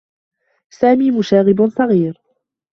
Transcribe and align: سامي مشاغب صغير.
سامي 0.69 1.11
مشاغب 1.11 1.69
صغير. 1.69 2.19